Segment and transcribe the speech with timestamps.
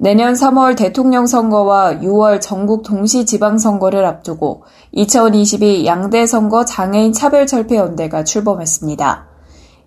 [0.00, 4.62] 내년 3월 대통령 선거와 6월 전국 동시 지방선거를 앞두고
[4.92, 9.26] 2022 양대 선거 장애인 차별철폐연대가 출범했습니다.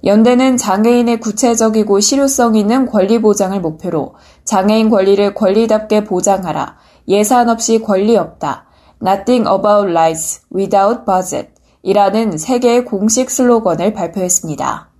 [0.03, 6.75] 연대는 장애인의 구체적이고 실효성 있는 권리 보장을 목표로 장애인 권리를 권리답게 보장하라,
[7.07, 8.65] 예산 없이 권리 없다,
[9.01, 11.51] Nothing about rights without budget
[11.83, 14.90] 이라는 세 개의 공식 슬로건을 발표했습니다.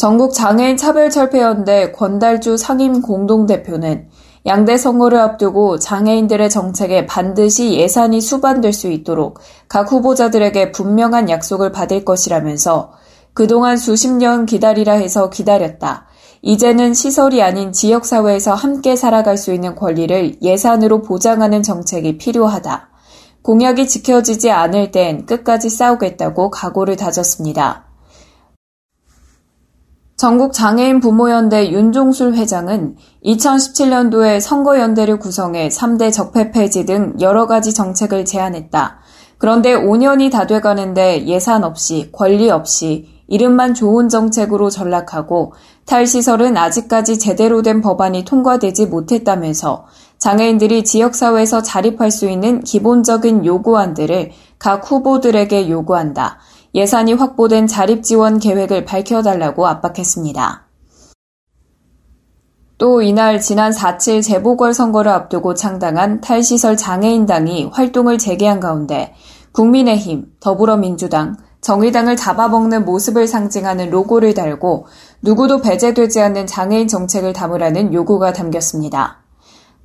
[0.00, 4.08] 전국 장애인 차별 철폐연대 권달주 상임 공동대표는
[4.46, 12.06] 양대 선거를 앞두고 장애인들의 정책에 반드시 예산이 수반될 수 있도록 각 후보자들에게 분명한 약속을 받을
[12.06, 12.92] 것이라면서
[13.34, 16.06] 그동안 수십 년 기다리라 해서 기다렸다.
[16.40, 22.88] 이제는 시설이 아닌 지역사회에서 함께 살아갈 수 있는 권리를 예산으로 보장하는 정책이 필요하다.
[23.42, 27.89] 공약이 지켜지지 않을 땐 끝까지 싸우겠다고 각오를 다졌습니다.
[30.20, 38.26] 전국 장애인 부모연대 윤종술 회장은 2017년도에 선거연대를 구성해 3대 적폐 폐지 등 여러 가지 정책을
[38.26, 38.98] 제안했다.
[39.38, 45.54] 그런데 5년이 다 돼가는데 예산 없이 권리 없이 이름만 좋은 정책으로 전락하고
[45.86, 49.86] 탈시설은 아직까지 제대로 된 법안이 통과되지 못했다면서
[50.18, 56.40] 장애인들이 지역사회에서 자립할 수 있는 기본적인 요구안들을 각 후보들에게 요구한다.
[56.74, 60.66] 예산이 확보된 자립 지원 계획을 밝혀달라고 압박했습니다.
[62.78, 69.14] 또 이날 지난 4.7 재보궐선거를 앞두고 창당한 탈시설 장애인당이 활동을 재개한 가운데
[69.52, 74.86] 국민의힘, 더불어민주당, 정의당을 잡아먹는 모습을 상징하는 로고를 달고
[75.20, 79.19] 누구도 배제되지 않는 장애인 정책을 담으라는 요구가 담겼습니다.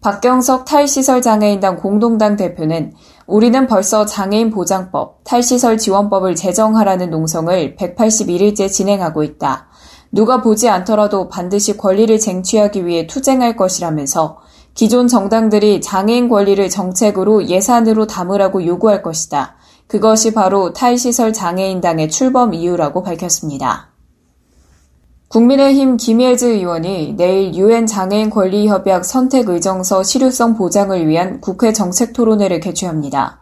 [0.01, 2.93] 박경석 탈시설 장애인당 공동당 대표는
[3.27, 9.67] 우리는 벌써 장애인 보장법, 탈시설 지원법을 제정하라는 농성을 181일째 진행하고 있다.
[10.11, 14.37] 누가 보지 않더라도 반드시 권리를 쟁취하기 위해 투쟁할 것이라면서
[14.75, 19.55] 기존 정당들이 장애인 권리를 정책으로 예산으로 담으라고 요구할 것이다.
[19.87, 23.94] 그것이 바로 탈시설 장애인당의 출범 이유라고 밝혔습니다.
[25.35, 32.61] 국민의힘 김예즈 의원이 내일 유엔 장애인 권리협약 선택 의정서 실효성 보장을 위한 국회 정책 토론회를
[32.61, 33.41] 개최합니다.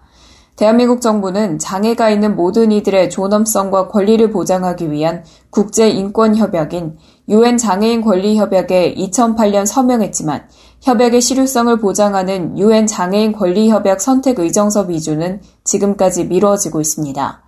[0.55, 6.97] 대한민국 정부는 장애가 있는 모든 이들의 존엄성과 권리를 보장하기 위한 국제 인권 협약인
[7.29, 10.47] 유엔 장애인 권리 협약에 2008년 서명했지만
[10.81, 17.42] 협약의 실효성을 보장하는 유엔 장애인 권리 협약 선택 의정서 비준은 지금까지 미뤄지고 있습니다.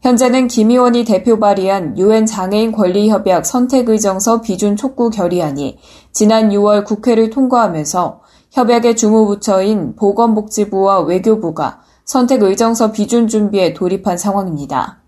[0.00, 5.78] 현재는 김 의원이 대표 발의한 유엔 장애인 권리협약 선택의정서 비준 촉구 결의안이
[6.12, 8.20] 지난 6월 국회를 통과하면서
[8.52, 15.00] 협약의 주무부처인 보건복지부와 외교부가 선택의정서 비준 준비에 돌입한 상황입니다.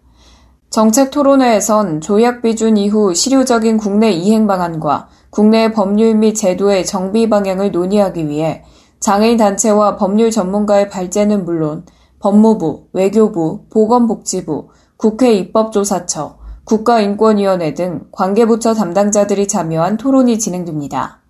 [0.71, 7.71] 정책 토론회에선 조약 비준 이후 실효적인 국내 이행 방안과 국내 법률 및 제도의 정비 방향을
[7.71, 8.65] 논의하기 위해
[8.99, 11.85] 장애인 단체와 법률 전문가의 발제는 물론
[12.21, 21.23] 법무부, 외교부, 보건복지부, 국회 입법조사처, 국가인권위원회 등 관계부처 담당자들이 참여한 토론이 진행됩니다.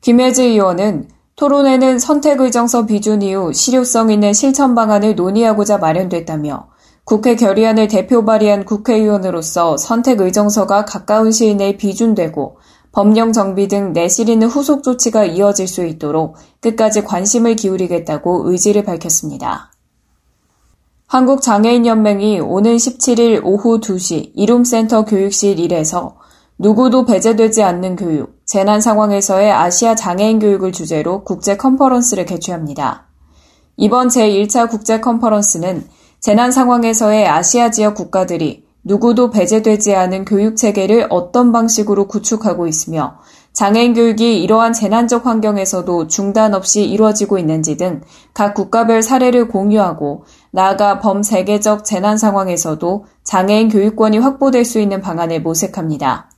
[0.00, 6.66] 김혜지 의원은 토론회는 선택의정서 비준 이후 실효성 있는 실천 방안을 논의하고자 마련됐다며
[7.04, 12.58] 국회 결의안을 대표 발의한 국회의원으로서 선택의정서가 가까운 시일 내에 비준되고
[12.90, 19.70] 법령 정비 등 내실 있는 후속 조치가 이어질 수 있도록 끝까지 관심을 기울이겠다고 의지를 밝혔습니다.
[21.08, 26.16] 한국장애인연맹이 오는 17일 오후 2시 이룸센터 교육실 1에서
[26.58, 33.06] 누구도 배제되지 않는 교육, 재난 상황에서의 아시아 장애인 교육을 주제로 국제 컨퍼런스를 개최합니다.
[33.78, 35.86] 이번 제1차 국제 컨퍼런스는
[36.20, 43.18] 재난 상황에서의 아시아 지역 국가들이 누구도 배제되지 않은 교육 체계를 어떤 방식으로 구축하고 있으며
[43.54, 48.02] 장애인 교육이 이러한 재난적 환경에서도 중단 없이 이루어지고 있는지 등
[48.38, 56.30] 각 국가별 사례를 공유하고 나아가 범세계적 재난 상황에서도 장애인 교육권이 확보될 수 있는 방안을 모색합니다.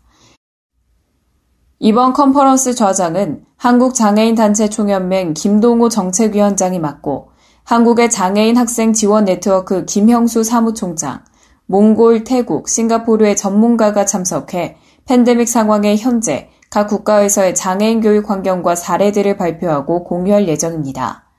[1.79, 7.31] 이번 컨퍼런스 좌장은 한국장애인단체 총연맹 김동호 정책위원장이 맡고
[7.65, 11.21] 한국의 장애인 학생 지원 네트워크 김형수 사무총장,
[11.67, 14.77] 몽골, 태국, 싱가포르의 전문가가 참석해
[15.07, 21.30] 팬데믹 상황의 현재 각 국가에서의 장애인 교육 환경과 사례들을 발표하고 공유할 예정입니다.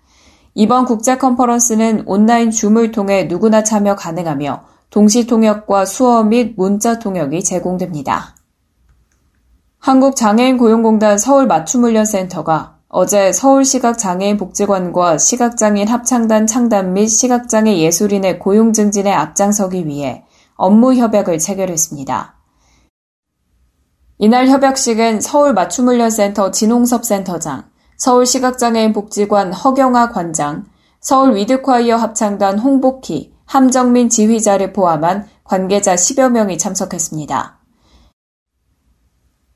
[0.54, 7.44] 이번 국제 컨퍼런스는 온라인 줌을 통해 누구나 참여 가능하며 동시 통역과 수어 및 문자 통역이
[7.44, 8.36] 제공됩니다.
[9.80, 18.74] 한국장애인 고용공단 서울 맞춤훈련센터가 어제 서울시각 장애인 복지관과 시각장애인 합창단 창단 및 시각장애 예술인의 고용
[18.74, 20.26] 증진에 앞장서기 위해
[20.56, 22.36] 업무 협약을 체결했습니다.
[24.18, 27.71] 이날 협약식은 서울 맞춤훈련센터 진홍섭 센터장,
[28.02, 30.66] 서울시각장애인 복지관 허경아 관장,
[31.00, 37.60] 서울 위드콰이어 합창단 홍복희, 함정민 지휘자를 포함한 관계자 10여 명이 참석했습니다.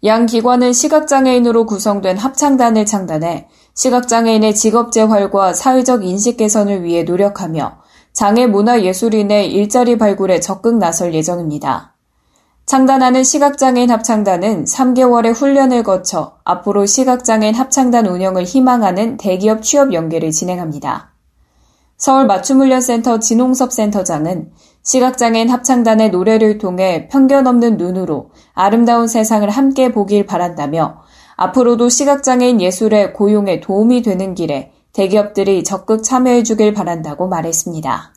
[0.03, 7.79] 양 기관은 시각장애인으로 구성된 합창단을 창단해 시각장애인의 직업 재활과 사회적 인식 개선을 위해 노력하며
[8.13, 11.94] 장애 문화 예술인의 일자리 발굴에 적극 나설 예정입니다.
[12.65, 21.11] 창단하는 시각장애인 합창단은 3개월의 훈련을 거쳐 앞으로 시각장애인 합창단 운영을 희망하는 대기업 취업 연계를 진행합니다.
[21.97, 24.51] 서울 맞춤훈련센터 진홍섭 센터장은
[24.81, 31.03] 시각장애인 합창단의 노래를 통해 편견 없는 눈으로 아름다운 세상을 함께 보길 바란다며
[31.35, 38.14] 앞으로도 시각장애인 예술의 고용에 도움이 되는 길에 대기업들이 적극 참여해 주길 바란다고 말했습니다.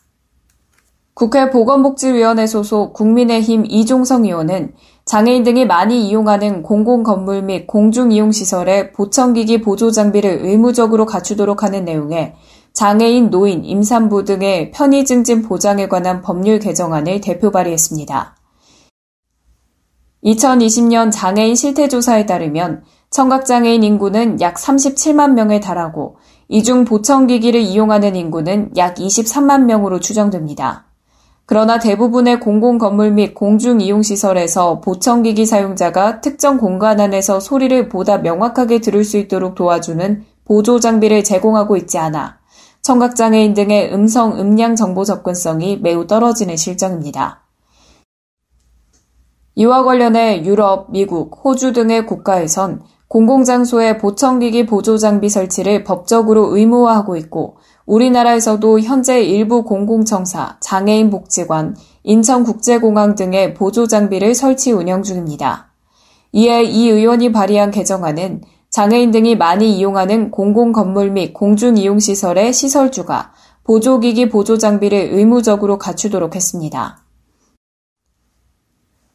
[1.19, 4.71] 국회 보건복지위원회 소속 국민의힘 이종성 의원은
[5.03, 11.61] 장애인 등이 많이 이용하는 공공 건물 및 공중 이용 시설의 보청기기 보조 장비를 의무적으로 갖추도록
[11.61, 12.35] 하는 내용의
[12.71, 18.37] 장애인, 노인, 임산부 등의 편의 증진 보장에 관한 법률 개정안을 대표 발의했습니다.
[20.23, 26.15] 2020년 장애인 실태조사에 따르면 청각장애인 인구는 약 37만 명에 달하고
[26.47, 30.88] 이중 보청기기를 이용하는 인구는 약 23만 명으로 추정됩니다.
[31.49, 37.89] 그러나 대부분의 공공 건물 및 공중 이용 시설에서 보청 기기 사용자가 특정 공간 안에서 소리를
[37.89, 42.37] 보다 명확하게 들을 수 있도록 도와주는 보조 장비를 제공하고 있지 않아
[42.83, 47.41] 청각 장애인 등의 음성 음량 정보 접근성이 매우 떨어지는 실정입니다.
[49.55, 57.57] 이와 관련해 유럽, 미국, 호주 등의 국가에선 공공장소에 보청기기 보조장비 설치를 법적으로 의무화하고 있고
[57.87, 65.71] 우리나라에서도 현재 일부 공공청사, 장애인 복지관, 인천국제공항 등의 보조장비를 설치 운영 중입니다.
[66.33, 73.33] 이에 이 의원이 발의한 개정안은 장애인 등이 많이 이용하는 공공건물 및 공중이용시설의 시설주가
[73.63, 77.03] 보조기기 보조장비를 의무적으로 갖추도록 했습니다.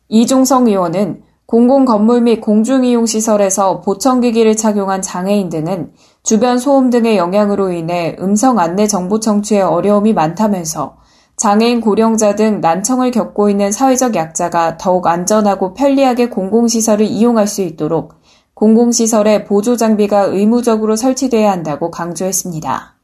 [0.08, 5.92] 이종성 의원은 공공 건물 및 공중이용 시설에서 보청기기를 착용한 장애인 등은
[6.22, 10.96] 주변 소음 등의 영향으로 인해 음성 안내 정보 청취에 어려움이 많다면서
[11.36, 18.14] 장애인 고령자 등 난청을 겪고 있는 사회적 약자가 더욱 안전하고 편리하게 공공시설을 이용할 수 있도록
[18.54, 22.94] 공공시설에 보조장비가 의무적으로 설치돼야 한다고 강조했습니다.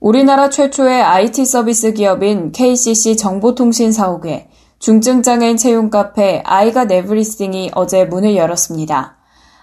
[0.00, 4.47] 우리나라 최초의 IT 서비스 기업인 KCC 정보통신사옥에
[4.78, 9.16] 중증장애인 채용 카페 아이가 네브리싱이 어제 문을 열었습니다.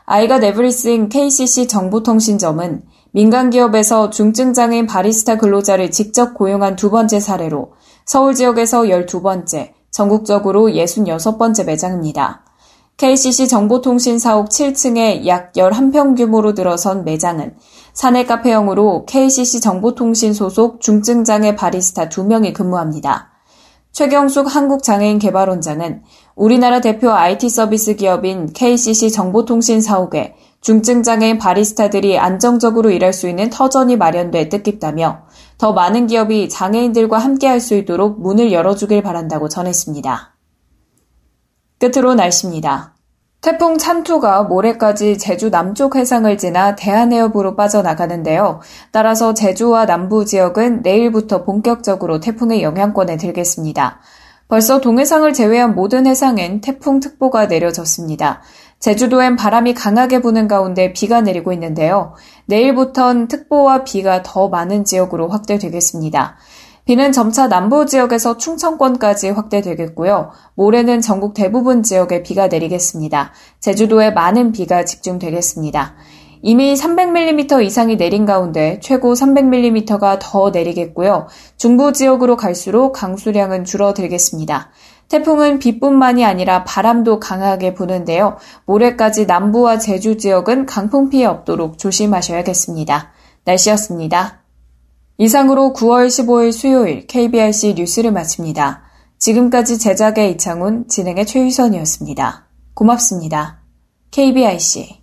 [0.06, 7.74] 아이가 네브리싱 KCC 정보통신점은 민간 기업에서 중증장애인 바리스타 근로자를 직접 고용한 두 번째 사례로
[8.06, 12.44] 서울 지역에서 12번째, 전국적으로 66번째 매장입니다.
[12.98, 17.56] KCC 정보통신 사옥 7층에 약 11평 규모로 들어선 매장은
[17.94, 23.35] 사내 카페형으로 KCC 정보통신 소속 중증장애 바리스타 2명이 근무합니다.
[23.96, 26.04] 최경숙 한국장애인 개발원장은
[26.36, 33.96] 우리나라 대표 IT 서비스 기업인 KCC 정보통신 사옥에 중증장애인 바리스타들이 안정적으로 일할 수 있는 터전이
[33.96, 35.22] 마련돼 뜻깊다며
[35.58, 40.36] 더 많은 기업이 장애인들과 함께 할 수 있도록 문을 열어주길 바란다고 전했습니다.
[41.80, 42.95] 끝으로 날씨입니다.
[43.46, 48.60] 태풍 찬투가 모레까지 제주 남쪽 해상을 지나 대한해협으로 빠져나가는데요.
[48.90, 54.00] 따라서 제주와 남부 지역은 내일부터 본격적으로 태풍의 영향권에 들겠습니다.
[54.48, 58.42] 벌써 동해상을 제외한 모든 해상엔 태풍특보가 내려졌습니다.
[58.80, 62.14] 제주도엔 바람이 강하게 부는 가운데 비가 내리고 있는데요.
[62.48, 66.38] 내일부턴 특보와 비가 더 많은 지역으로 확대되겠습니다.
[66.86, 70.30] 비는 점차 남부 지역에서 충청권까지 확대되겠고요.
[70.54, 73.34] 모레는 전국 대부분 지역에 비가 내리겠습니다.
[73.60, 75.96] 제주도에 많은 비가 집중되겠습니다.
[76.44, 81.26] 이미 300mm 이상이 내린 가운데 최고 300mm가 더 내리겠고요.
[81.58, 84.70] 중부 지역으로 갈수록 강수량은 줄어들겠습니다.
[85.10, 88.38] 태풍은 비뿐만이 아니라 바람도 강하게 부는데요.
[88.66, 93.12] 모레까지 남부와 제주 지역은 강풍 피해 없도록 조심하셔야겠습니다.
[93.44, 94.45] 날씨였습니다.
[95.18, 98.84] 이상으로 9월 15일 수요일 KBRC 뉴스를 마칩니다.
[99.18, 102.48] 지금까지 제작의 이창훈, 진행의 최유선이었습니다.
[102.74, 103.62] 고맙습니다.
[104.12, 105.02] KBRC